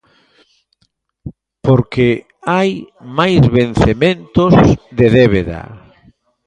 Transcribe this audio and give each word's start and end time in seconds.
Porque 1.65 2.09
hai 2.53 2.71
máis 3.17 3.41
vencementos 3.57 4.53
de 4.97 5.07
débeda. 5.17 5.61